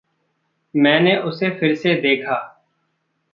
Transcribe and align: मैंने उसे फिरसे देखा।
मैंने 0.73 1.15
उसे 1.17 1.49
फिरसे 1.49 1.93
देखा। 1.95 2.37